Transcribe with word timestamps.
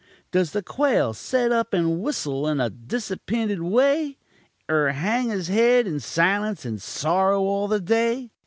Does 0.31 0.49
the 0.49 0.63
quail 0.63 1.13
set 1.13 1.51
up 1.51 1.75
and 1.75 1.99
whissel 2.01 2.47
in 2.51 2.59
a 2.59 2.71
disappinted 2.71 3.61
way, 3.61 4.17
Er 4.67 4.89
hang 4.93 5.29
his 5.29 5.47
head 5.47 5.85
in 5.85 5.99
silunce, 5.99 6.65
and 6.65 6.81
sorrow 6.81 7.41
all 7.43 7.67
the 7.67 7.79
day? 7.81 8.31